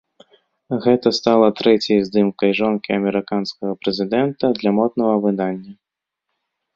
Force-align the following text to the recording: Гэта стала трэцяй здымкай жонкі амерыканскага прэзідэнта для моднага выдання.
Гэта 0.83 1.07
стала 1.17 1.47
трэцяй 1.59 1.99
здымкай 2.07 2.51
жонкі 2.61 2.95
амерыканскага 2.99 3.73
прэзідэнта 3.83 4.45
для 4.61 4.71
моднага 4.79 5.15
выдання. 5.27 5.71